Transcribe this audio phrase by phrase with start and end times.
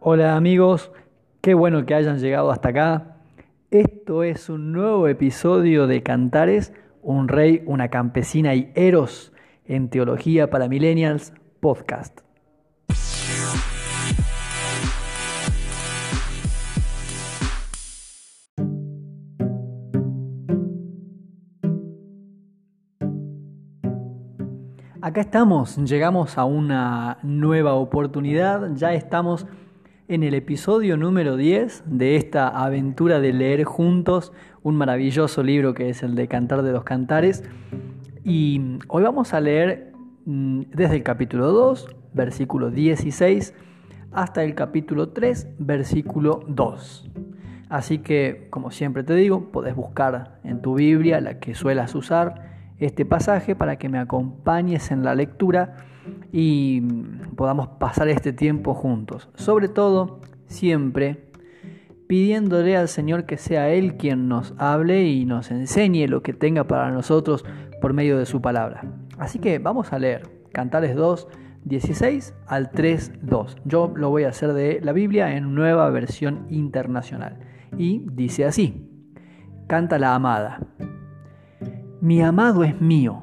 [0.00, 0.92] Hola amigos,
[1.40, 3.16] qué bueno que hayan llegado hasta acá.
[3.72, 9.32] Esto es un nuevo episodio de Cantares, un rey, una campesina y Eros
[9.64, 12.20] en Teología para Millennials podcast.
[25.00, 29.44] Acá estamos, llegamos a una nueva oportunidad, ya estamos
[30.08, 35.90] en el episodio número 10 de esta aventura de leer juntos un maravilloso libro que
[35.90, 37.44] es el de Cantar de los Cantares.
[38.24, 39.92] Y hoy vamos a leer
[40.24, 43.54] mm, desde el capítulo 2, versículo 16,
[44.10, 47.10] hasta el capítulo 3, versículo 2.
[47.68, 52.72] Así que, como siempre te digo, podés buscar en tu Biblia la que suelas usar
[52.78, 55.76] este pasaje para que me acompañes en la lectura
[56.32, 56.80] y
[57.36, 59.28] podamos pasar este tiempo juntos.
[59.34, 61.28] Sobre todo, siempre
[62.08, 66.64] pidiéndole al Señor que sea Él quien nos hable y nos enseñe lo que tenga
[66.64, 67.44] para nosotros
[67.80, 68.82] por medio de su palabra.
[69.18, 71.28] Así que vamos a leer Cantares 2,
[71.64, 73.58] 16 al 3, 2.
[73.64, 77.38] Yo lo voy a hacer de la Biblia en nueva versión internacional.
[77.76, 78.88] Y dice así,
[79.66, 80.60] canta la amada.
[82.00, 83.22] Mi amado es mío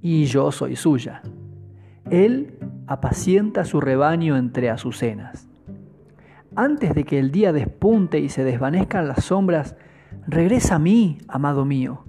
[0.00, 1.22] y yo soy suya.
[2.10, 5.48] Él apacienta su rebaño entre azucenas.
[6.56, 9.76] Antes de que el día despunte y se desvanezcan las sombras,
[10.26, 12.04] regresa a mí, amado mío.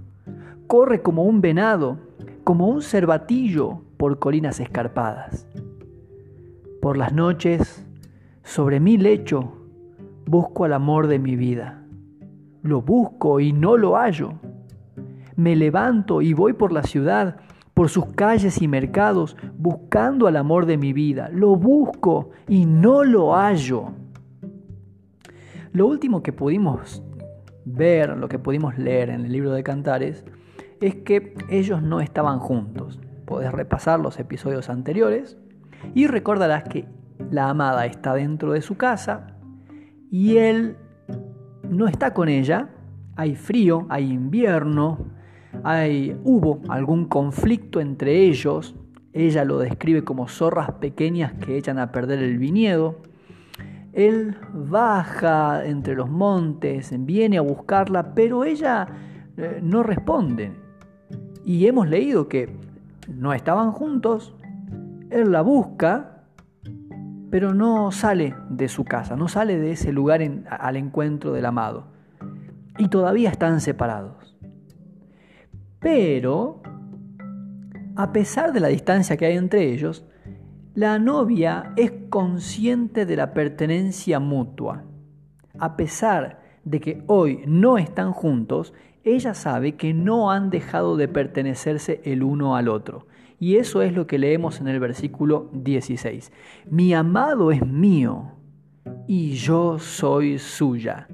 [0.66, 1.98] Corre como un venado,
[2.44, 5.46] como un cervatillo por colinas escarpadas.
[6.80, 7.86] Por las noches,
[8.42, 9.52] sobre mi lecho,
[10.24, 11.84] busco al amor de mi vida.
[12.62, 14.40] Lo busco y no lo hallo
[15.40, 17.36] me levanto y voy por la ciudad,
[17.80, 21.30] por sus calles y mercados, buscando al amor de mi vida.
[21.32, 23.92] Lo busco y no lo hallo.
[25.72, 27.02] Lo último que pudimos
[27.64, 30.26] ver, lo que pudimos leer en el libro de Cantares,
[30.82, 33.00] es que ellos no estaban juntos.
[33.24, 35.38] Podés repasar los episodios anteriores
[35.94, 36.84] y recordarás que
[37.30, 39.38] la amada está dentro de su casa
[40.10, 40.76] y él
[41.66, 42.68] no está con ella.
[43.16, 45.18] Hay frío, hay invierno,
[45.64, 48.74] hay, hubo algún conflicto entre ellos,
[49.12, 53.00] ella lo describe como zorras pequeñas que echan a perder el viñedo.
[53.92, 58.86] Él baja entre los montes, viene a buscarla, pero ella
[59.36, 60.52] eh, no responde.
[61.44, 62.54] Y hemos leído que
[63.08, 64.32] no estaban juntos,
[65.10, 66.22] él la busca,
[67.30, 71.86] pero no sale de su casa, no sale de ese lugar al encuentro del amado.
[72.78, 74.29] Y todavía están separados.
[75.80, 76.62] Pero,
[77.96, 80.04] a pesar de la distancia que hay entre ellos,
[80.74, 84.84] la novia es consciente de la pertenencia mutua.
[85.58, 88.74] A pesar de que hoy no están juntos,
[89.04, 93.06] ella sabe que no han dejado de pertenecerse el uno al otro.
[93.38, 96.30] Y eso es lo que leemos en el versículo 16.
[96.68, 98.32] Mi amado es mío
[99.06, 101.08] y yo soy suya.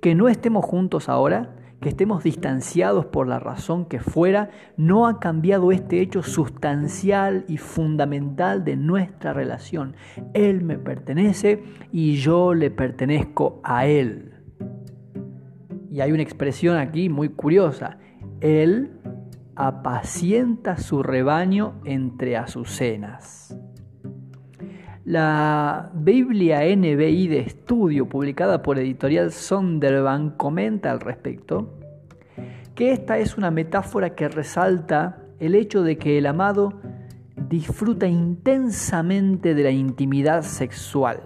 [0.00, 5.20] Que no estemos juntos ahora que estemos distanciados por la razón que fuera, no ha
[5.20, 9.94] cambiado este hecho sustancial y fundamental de nuestra relación.
[10.34, 14.32] Él me pertenece y yo le pertenezco a Él.
[15.90, 17.98] Y hay una expresión aquí muy curiosa.
[18.40, 18.92] Él
[19.54, 23.55] apacienta su rebaño entre azucenas.
[25.06, 31.78] La Biblia NBI de estudio, publicada por editorial Sonderban, comenta al respecto
[32.74, 36.80] que esta es una metáfora que resalta el hecho de que el amado
[37.48, 41.20] disfruta intensamente de la intimidad sexual.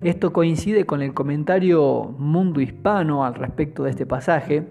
[0.00, 4.68] Esto coincide con el comentario Mundo Hispano al respecto de este pasaje,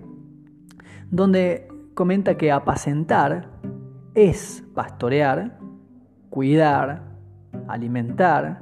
[1.11, 3.49] donde comenta que apacentar
[4.15, 5.59] es pastorear,
[6.29, 7.08] cuidar,
[7.67, 8.59] alimentar,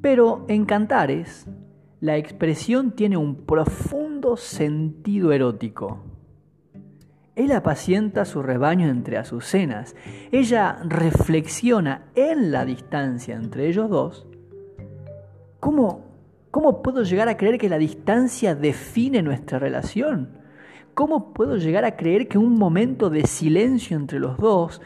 [0.00, 1.46] pero en Cantares
[2.00, 6.02] la expresión tiene un profundo sentido erótico.
[7.36, 9.94] Él apacienta su rebaño entre azucenas.
[10.32, 14.26] Ella reflexiona en la distancia entre ellos dos.
[15.58, 16.04] ¿Cómo,
[16.50, 20.38] ¿Cómo puedo llegar a creer que la distancia define nuestra relación?
[20.94, 24.80] ¿Cómo puedo llegar a creer que un momento de silencio entre los dos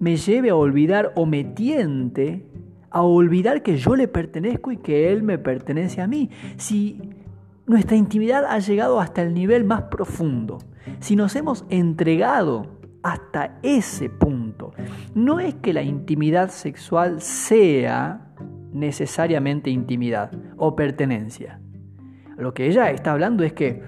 [0.00, 2.46] me lleve a olvidar o me tiente
[2.90, 6.30] a olvidar que yo le pertenezco y que Él me pertenece a mí.
[6.56, 7.00] Si
[7.66, 10.58] nuestra intimidad ha llegado hasta el nivel más profundo,
[10.98, 14.72] si nos hemos entregado hasta ese punto,
[15.14, 18.32] no es que la intimidad sexual sea
[18.72, 21.60] necesariamente intimidad o pertenencia.
[22.36, 23.82] Lo que ella está hablando es que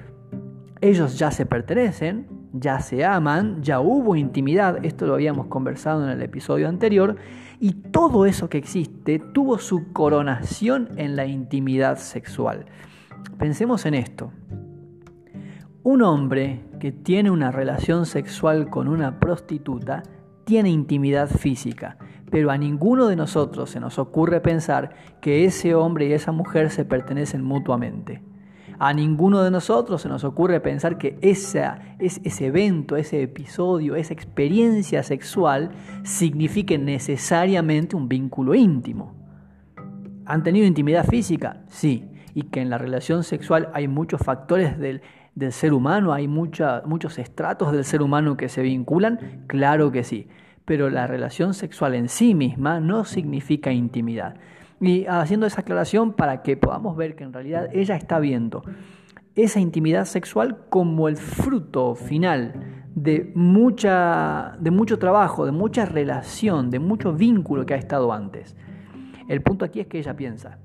[0.82, 6.10] ellos ya se pertenecen, ya se aman, ya hubo intimidad, esto lo habíamos conversado en
[6.10, 7.16] el episodio anterior,
[7.60, 12.66] y todo eso que existe tuvo su coronación en la intimidad sexual.
[13.38, 14.32] Pensemos en esto.
[15.84, 20.02] Un hombre que tiene una relación sexual con una prostituta
[20.44, 21.96] tiene intimidad física,
[22.30, 24.90] pero a ninguno de nosotros se nos ocurre pensar
[25.20, 28.22] que ese hombre y esa mujer se pertenecen mutuamente.
[28.78, 31.76] A ninguno de nosotros se nos ocurre pensar que ese
[32.40, 35.70] evento, ese episodio, esa experiencia sexual
[36.02, 39.14] signifique necesariamente un vínculo íntimo.
[40.26, 41.62] ¿Han tenido intimidad física?
[41.68, 42.08] Sí.
[42.34, 45.02] Y que en la relación sexual hay muchos factores del,
[45.50, 50.28] ser humano, hay muchos estratos del ser humano que se vinculan, claro que sí.
[50.64, 54.36] Pero la relación sexual en sí misma no significa intimidad.
[54.82, 58.64] Y haciendo esa aclaración para que podamos ver que en realidad ella está viendo
[59.36, 66.68] esa intimidad sexual como el fruto final de, mucha, de mucho trabajo, de mucha relación,
[66.68, 68.56] de mucho vínculo que ha estado antes.
[69.28, 70.58] El punto aquí es que ella piensa,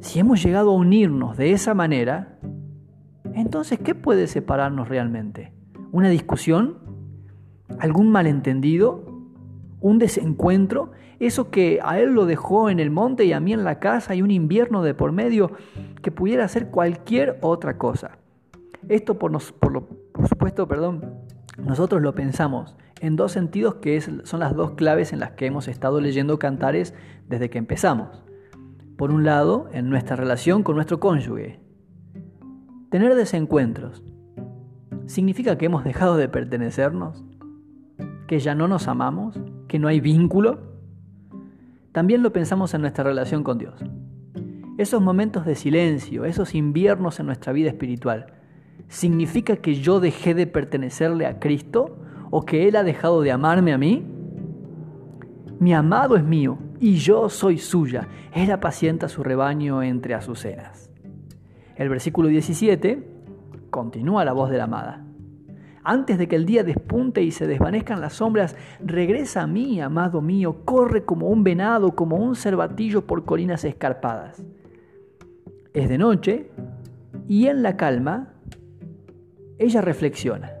[0.00, 2.38] si hemos llegado a unirnos de esa manera,
[3.34, 5.52] entonces ¿qué puede separarnos realmente?
[5.92, 6.78] ¿Una discusión?
[7.78, 9.13] ¿Algún malentendido?
[9.84, 10.92] ¿Un desencuentro?
[11.20, 14.14] Eso que a él lo dejó en el monte y a mí en la casa
[14.14, 15.50] y un invierno de por medio
[16.00, 18.16] que pudiera ser cualquier otra cosa.
[18.88, 21.20] Esto por, por, por supuesto, perdón,
[21.58, 25.68] nosotros lo pensamos en dos sentidos que son las dos claves en las que hemos
[25.68, 26.94] estado leyendo cantares
[27.28, 28.24] desde que empezamos.
[28.96, 31.60] Por un lado, en nuestra relación con nuestro cónyuge.
[32.90, 34.02] Tener desencuentros.
[35.04, 37.22] ¿Significa que hemos dejado de pertenecernos?
[38.26, 39.38] ¿Que ya no nos amamos?
[39.68, 40.74] ¿Que no hay vínculo?
[41.92, 43.74] También lo pensamos en nuestra relación con Dios.
[44.78, 48.26] Esos momentos de silencio, esos inviernos en nuestra vida espiritual,
[48.88, 51.96] ¿significa que yo dejé de pertenecerle a Cristo
[52.30, 54.04] o que Él ha dejado de amarme a mí?
[55.60, 58.08] Mi amado es mío y yo soy suya.
[58.32, 60.90] Él apacienta su rebaño entre azucenas.
[61.76, 63.08] El versículo 17
[63.70, 65.04] continúa la voz de la amada.
[65.86, 70.22] Antes de que el día despunte y se desvanezcan las sombras, regresa a mí, amado
[70.22, 74.42] mío, corre como un venado, como un cervatillo por colinas escarpadas.
[75.74, 76.50] Es de noche
[77.28, 78.32] y en la calma
[79.58, 80.52] ella reflexiona.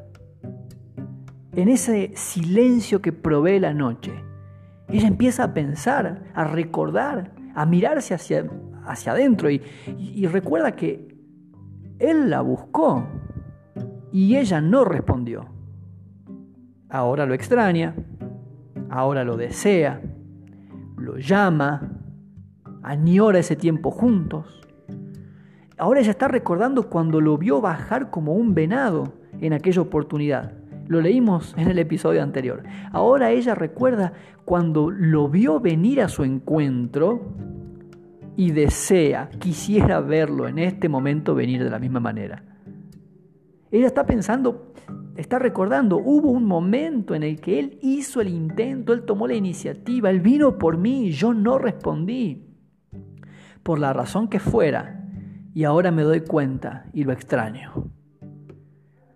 [1.52, 4.12] En ese silencio que provee la noche,
[4.88, 8.44] ella empieza a pensar, a recordar, a mirarse hacia,
[8.84, 11.08] hacia adentro y, y recuerda que
[11.98, 13.06] él la buscó,
[14.14, 15.46] y ella no respondió.
[16.88, 17.96] Ahora lo extraña,
[18.88, 20.00] ahora lo desea,
[20.96, 21.98] lo llama,
[22.84, 24.62] añora ese tiempo juntos.
[25.76, 30.52] Ahora ella está recordando cuando lo vio bajar como un venado en aquella oportunidad.
[30.86, 32.62] Lo leímos en el episodio anterior.
[32.92, 34.12] Ahora ella recuerda
[34.44, 37.34] cuando lo vio venir a su encuentro
[38.36, 42.53] y desea, quisiera verlo en este momento venir de la misma manera.
[43.74, 44.72] Ella está pensando,
[45.16, 49.34] está recordando, hubo un momento en el que él hizo el intento, él tomó la
[49.34, 52.46] iniciativa, él vino por mí yo no respondí.
[53.64, 55.04] Por la razón que fuera,
[55.54, 57.90] y ahora me doy cuenta y lo extraño.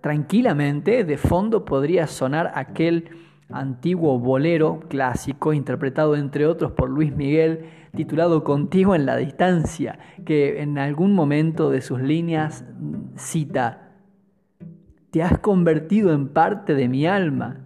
[0.00, 3.10] Tranquilamente, de fondo podría sonar aquel
[3.50, 10.62] antiguo bolero clásico interpretado entre otros por Luis Miguel titulado Contigo en la distancia, que
[10.62, 12.64] en algún momento de sus líneas
[13.14, 13.87] cita
[15.18, 17.56] te has convertido en parte de mi alma.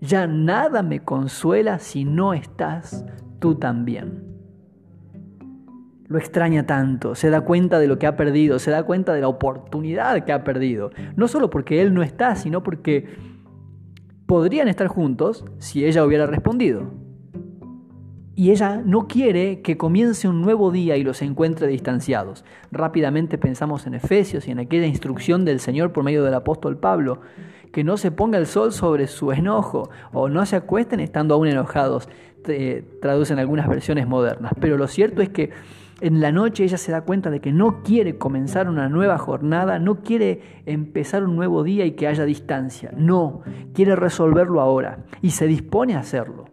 [0.00, 3.06] Ya nada me consuela si no estás
[3.38, 4.24] tú también.
[6.08, 9.20] Lo extraña tanto, se da cuenta de lo que ha perdido, se da cuenta de
[9.20, 10.90] la oportunidad que ha perdido.
[11.14, 13.14] No solo porque él no está, sino porque
[14.26, 17.01] podrían estar juntos si ella hubiera respondido
[18.34, 22.44] y ella no quiere que comience un nuevo día y los encuentre distanciados.
[22.70, 27.20] Rápidamente pensamos en Efesios y en aquella instrucción del Señor por medio del apóstol Pablo,
[27.72, 31.48] que no se ponga el sol sobre su enojo o no se acuesten estando aún
[31.48, 32.08] enojados,
[33.00, 34.52] traducen algunas versiones modernas.
[34.60, 35.50] Pero lo cierto es que
[36.00, 39.78] en la noche ella se da cuenta de que no quiere comenzar una nueva jornada,
[39.78, 42.92] no quiere empezar un nuevo día y que haya distancia.
[42.96, 46.46] No, quiere resolverlo ahora y se dispone a hacerlo.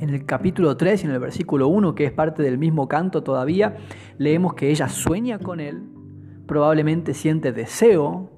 [0.00, 3.22] En el capítulo 3 y en el versículo 1, que es parte del mismo canto
[3.22, 3.76] todavía,
[4.18, 5.82] leemos que ella sueña con él,
[6.46, 8.30] probablemente siente deseo.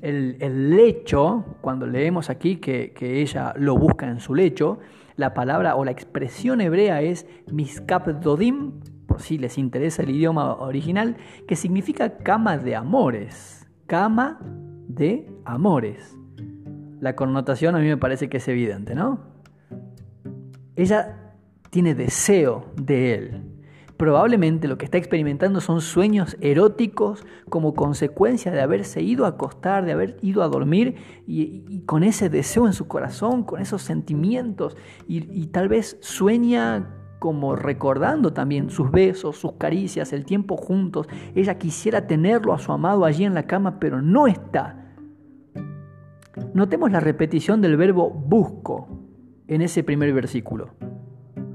[0.00, 4.78] El, lecho, cuando leemos aquí que, que ella lo busca en su lecho,
[5.16, 8.74] La palabra o la expresión hebrea es miskapdodim,
[9.06, 11.16] por si les interesa el idioma original,
[11.48, 13.66] que significa cama de amores.
[13.88, 14.38] Cama
[14.86, 16.16] de amores.
[17.00, 19.27] La connotación a mí me parece que es evidente, ¿no?
[20.78, 21.34] Ella
[21.70, 23.42] tiene deseo de él.
[23.96, 29.84] Probablemente lo que está experimentando son sueños eróticos como consecuencia de haberse ido a acostar,
[29.84, 30.94] de haber ido a dormir
[31.26, 34.76] y, con ese deseo en su corazón, con esos sentimientos
[35.08, 41.08] y, tal vez sueña como recordando también sus besos, sus caricias, el tiempo juntos.
[41.34, 44.94] Ella quisiera tenerlo a su amado allí en la cama, pero no está.
[46.54, 48.97] Notemos la repetición del verbo busco
[49.48, 50.70] en ese primer versículo.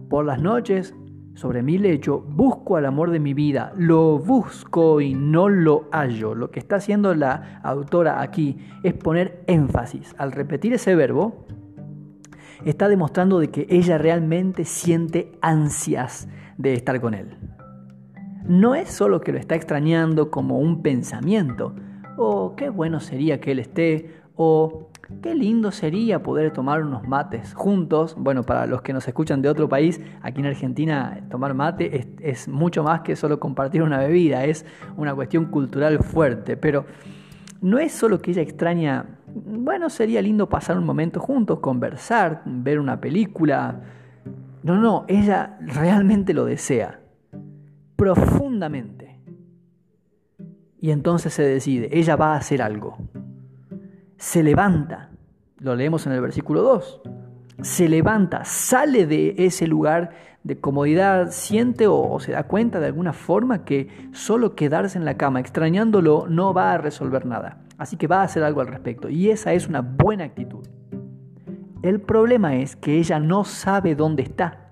[0.10, 0.94] Por las noches
[1.36, 6.36] sobre mi lecho, busco al amor de mi vida, lo busco y no lo hallo.
[6.36, 10.14] Lo que está haciendo la autora aquí es poner énfasis.
[10.18, 11.46] Al repetir ese verbo,
[12.66, 17.38] está demostrando de que ella realmente siente ansias de estar con él.
[18.46, 21.76] No es solo que lo está extrañando como un pensamiento,
[22.18, 24.90] o oh, qué bueno sería que él esté, o
[25.22, 28.16] Qué lindo sería poder tomar unos mates juntos.
[28.18, 32.48] Bueno, para los que nos escuchan de otro país, aquí en Argentina tomar mate es,
[32.48, 36.56] mucho más que solo compartir una bebida, es una cuestión cultural fuerte.
[36.56, 36.86] Pero
[37.62, 42.80] no es solo que ella extraña, bueno, sería lindo pasar un momento juntos, conversar, ver
[42.80, 43.82] una película.
[44.64, 47.02] No, no, ella realmente lo desea,
[47.98, 49.20] profundamente.
[50.80, 52.98] Y entonces se decide, ella va a hacer algo
[54.24, 55.10] se levanta,
[55.60, 57.02] lo leemos en el versículo 2,
[57.62, 60.12] se levanta, sale de ese lugar
[60.46, 65.18] de comodidad, siente o, se da cuenta de alguna forma que solo quedarse en la
[65.18, 67.66] cama extrañándolo no va a resolver nada.
[67.78, 70.66] Así que va a hacer algo al respecto y esa es una buena actitud.
[71.82, 74.70] El problema es que ella no sabe dónde está.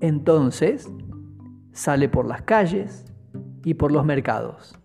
[0.00, 0.90] Entonces
[1.72, 3.04] sale por las calles
[3.64, 4.80] y por los mercados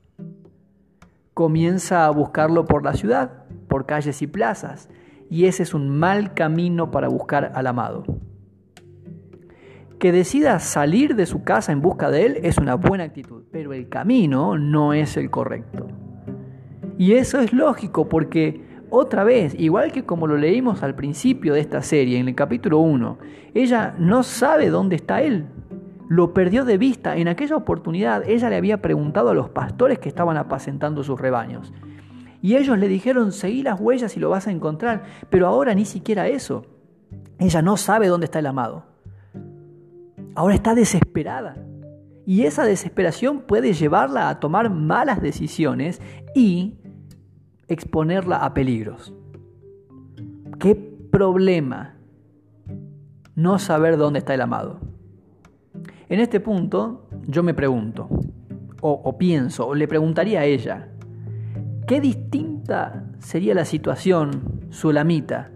[1.41, 4.91] comienza a buscarlo por la ciudad, por calles y plazas,
[5.27, 8.03] y ese es un mal camino para buscar al amado.
[9.97, 13.73] Que decida salir de su casa en busca de él es una buena actitud, pero
[13.73, 15.87] el camino no es el correcto.
[16.99, 21.61] Y eso es lógico porque otra vez, igual que como lo leímos al principio de
[21.61, 23.17] esta serie, en el capítulo 1,
[23.55, 25.47] ella no sabe dónde está él,
[26.11, 27.15] lo perdió de vista.
[27.15, 31.71] En aquella oportunidad ella le había preguntado a los pastores que estaban apacentando sus rebaños.
[32.41, 35.03] Y ellos le dijeron, seguí las huellas y lo vas a encontrar.
[35.29, 36.65] Pero ahora ni siquiera eso.
[37.39, 38.83] Ella no sabe dónde está el amado.
[40.35, 41.55] Ahora está desesperada.
[42.25, 46.01] Y esa desesperación puede llevarla a tomar malas decisiones
[46.35, 46.75] y
[47.69, 49.13] exponerla a peligros.
[50.59, 51.95] ¿Qué problema
[53.33, 54.90] no saber dónde está el amado?
[56.11, 58.09] En este punto yo me pregunto,
[58.81, 60.89] o, pienso, o le preguntaría a ella,
[61.87, 65.51] ¿qué distinta sería la situación, Sulamita,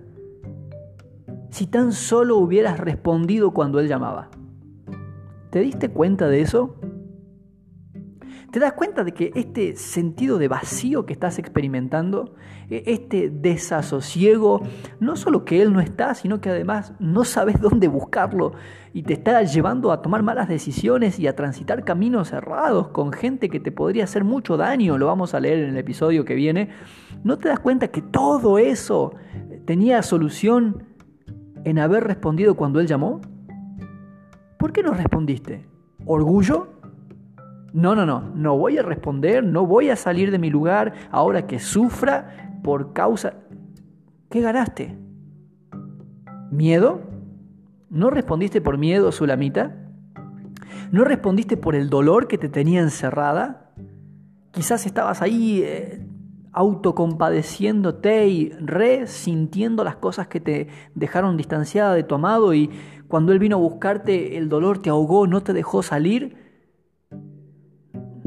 [1.50, 4.30] si tan solo hubieras respondido cuando él llamaba?
[5.50, 6.78] ¿Te diste cuenta de eso?
[8.56, 12.36] ¿Te das cuenta de que este sentido de vacío que estás experimentando,
[12.70, 14.62] e, este desasosiego,
[15.02, 18.54] no solo que Él no está, sino que además no sabes dónde buscarlo
[18.94, 23.50] y te está llevando a tomar malas decisiones y a transitar caminos cerrados con gente
[23.50, 26.70] que te podría hacer mucho daño, lo vamos a leer en el episodio que viene,
[27.26, 29.16] ¿no te das cuenta que todo eso
[29.66, 30.86] tenía solución
[31.66, 33.20] en haber respondido cuando Él llamó?
[34.58, 35.68] ¿Por qué no respondiste?
[36.06, 36.75] ¿Orgullo?
[37.76, 41.46] No, no, no, no voy a responder, no voy a salir de mi lugar ahora
[41.46, 43.34] que sufra por causa...
[44.30, 44.98] ¿Qué ganaste?
[46.52, 47.02] ¿Miedo?
[47.90, 49.76] ¿No respondiste por miedo, Sulamita?
[50.94, 53.74] ¿No respondiste por el dolor que te tenía encerrada?
[54.52, 56.02] Quizás estabas ahí eh,
[56.54, 62.70] autocompadeciéndote y resintiendo las cosas que te dejaron distanciada de tu amado y
[63.10, 66.45] cuando él vino a buscarte el dolor te ahogó, no te dejó salir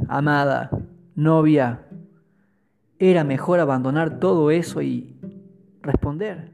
[0.09, 0.71] amada,
[1.15, 1.87] novia,
[2.99, 5.17] era mejor abandonar todo eso y
[5.83, 6.53] responder.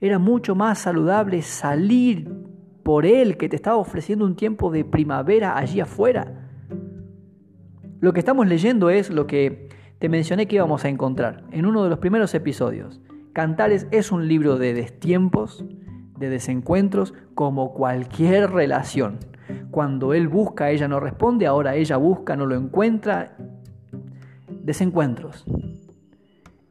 [0.00, 2.30] Era mucho más saludable salir
[2.84, 6.48] por él que te estaba ofreciendo un tiempo de primavera allí afuera.
[8.00, 11.82] Lo que estamos leyendo es lo que te mencioné que íbamos a encontrar en uno
[11.82, 13.00] de los primeros episodios.
[13.32, 15.64] Cantares es un libro de destiempos,
[16.16, 19.18] de desencuentros, como cualquier relación.
[19.70, 23.36] Cuando él busca, ella no responde, ahora ella busca, no lo encuentra.
[24.62, 25.44] Desencuentros.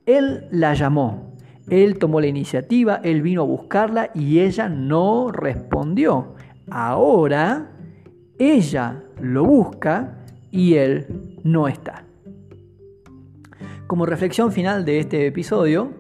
[0.05, 1.33] Él la llamó,
[1.69, 6.35] Él tomó la iniciativa, él vino a buscarla y ella no respondió.
[6.69, 7.71] Ahora
[8.39, 12.05] ella lo busca y él no está.
[13.87, 15.91] Como reflexión final de este episodio,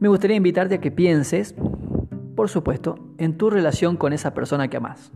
[0.00, 1.54] me gustaría invitarte a que pienses,
[2.34, 5.12] por supuesto, en tu relación con esa persona que amas.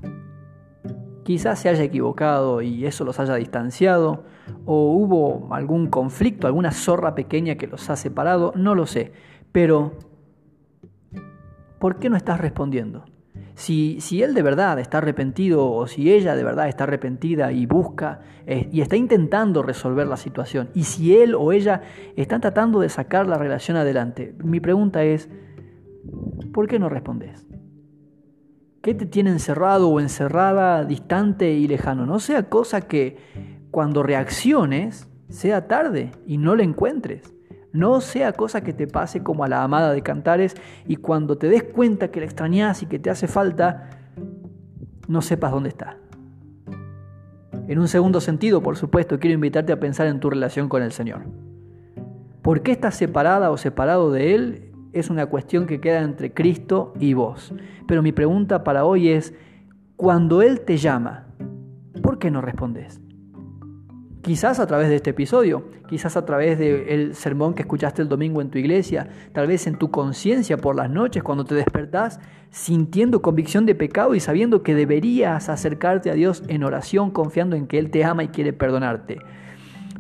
[1.29, 4.25] Quizás se haya equivocado y eso los haya distanciado,
[4.65, 9.13] o hubo algún conflicto, alguna zorra pequeña que los ha separado, no lo sé.
[9.53, 9.93] Pero,
[11.79, 13.05] ¿por qué no estás respondiendo?
[13.57, 17.67] Si, si, él de verdad está arrepentido o si ella de verdad está arrepentida y
[17.67, 21.83] busca eh, y está intentando resolver la situación, y si él o ella
[22.17, 25.29] están tratando de sacar la relación adelante, mi pregunta es,
[26.55, 27.48] ¿por qué no respondes?
[28.89, 32.07] ¿Qué te tiene encerrado o encerrada, distante y lejano?
[32.07, 33.19] No sea cosa que
[33.71, 37.35] cuando reacciones sea tarde y no la encuentres.
[37.71, 40.55] No sea cosa que te pase como a la amada de Cantares
[40.87, 43.91] y cuando te des cuenta que la extrañas y que te hace falta,
[45.07, 45.99] no sepas dónde está.
[47.67, 50.93] En un segundo sentido, por supuesto, quiero invitarte a pensar en tu relación con el
[50.93, 51.27] Señor.
[52.41, 54.68] ¿Por qué estás separada o separado de Él?
[54.93, 57.55] Es una cuestión que queda entre Cristo y vos.
[57.87, 59.35] Pero mi pregunta para hoy es,
[59.97, 61.27] cuando Él te llama,
[62.03, 63.01] ¿por qué no respondes?
[64.23, 68.41] Quizás a través de este episodio, quizás a través del sermón que escuchaste el domingo
[68.41, 73.23] en tu iglesia, tal vez en tu conciencia por las noches cuando te despertás sintiendo
[73.23, 77.79] convicción de pecado y sabiendo que deberías acercarte a Dios en oración confiando en que
[77.79, 79.19] Él te ama y quiere perdonarte.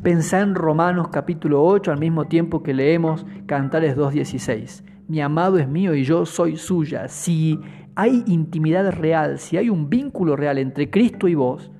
[0.02, 4.84] Pensá en Romanos capítulo 8 al mismo tiempo que leemos Cantares 2.16.
[5.08, 7.08] Mi amado es mío y yo soy suya.
[7.08, 7.58] Si
[7.96, 11.72] hay intimidad real, si hay un vínculo real entre Cristo y vos,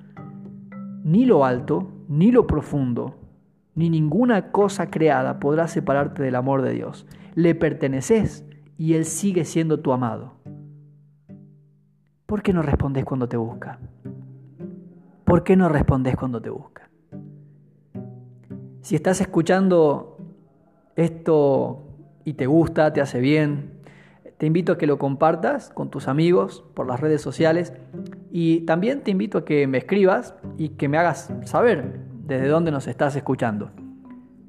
[1.05, 3.15] ni lo alto, ni lo profundo,
[3.73, 7.07] ni ninguna cosa creada podrá separarte del amor de Dios.
[7.35, 8.45] Le perteneces
[8.77, 10.33] y Él sigue siendo tu amado.
[12.25, 13.79] ¿Por qué no respondes cuando te busca?
[15.23, 16.88] ¿Por qué no respondes cuando te busca?
[18.81, 20.17] Si estás escuchando
[20.95, 21.83] esto
[22.23, 23.79] y te gusta, te hace bien,
[24.37, 27.73] te invito a que lo compartas con tus amigos por las redes sociales
[28.31, 32.71] y también te invito a que me escribas y que me hagas saber desde dónde
[32.71, 33.71] nos estás escuchando.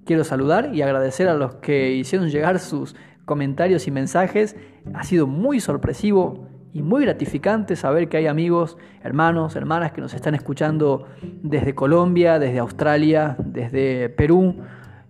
[0.05, 4.57] Quiero saludar y agradecer a los que hicieron llegar sus comentarios y mensajes.
[4.95, 10.15] Ha sido muy sorpresivo y muy gratificante saber que hay amigos, hermanos, hermanas que nos
[10.15, 11.07] están escuchando
[11.43, 14.57] desde Colombia, desde Australia, desde Perú.